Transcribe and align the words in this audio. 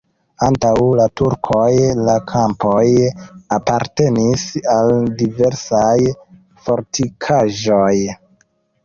Antaŭ 0.45 0.69
la 0.99 1.03
turkoj 1.19 1.65
la 2.07 2.15
kampoj 2.31 2.85
apartenis 3.57 4.47
al 4.77 4.95
diversaj 5.21 5.93
fortikaĵoj. 6.65 7.93